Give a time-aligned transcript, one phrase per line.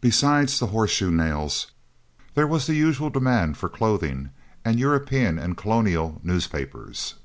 [0.00, 1.72] Besides the horse shoe nails,
[2.34, 4.30] there was the usual demand for clothing
[4.64, 7.16] and European and Colonial newspapers.